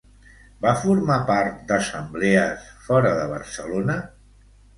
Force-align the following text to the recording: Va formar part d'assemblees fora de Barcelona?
Va 0.61 0.71
formar 0.85 1.17
part 1.27 1.59
d'assemblees 1.73 2.65
fora 2.87 3.13
de 3.21 3.29
Barcelona? 3.35 4.01